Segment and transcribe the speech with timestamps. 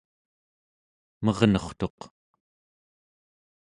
[1.23, 1.99] mernurtuq